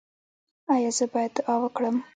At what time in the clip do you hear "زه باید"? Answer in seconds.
0.97-1.31